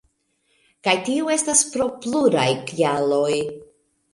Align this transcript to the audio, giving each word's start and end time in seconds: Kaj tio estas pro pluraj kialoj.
Kaj 0.87 0.95
tio 1.09 1.27
estas 1.35 1.61
pro 1.75 1.87
pluraj 2.07 2.49
kialoj. 2.73 3.35